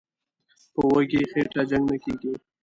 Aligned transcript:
"په 0.73 0.81
وږي 0.93 1.21
خېټه 1.31 1.61
جنګ 1.69 1.85
نه 1.91 1.97
کېږي". 2.03 2.33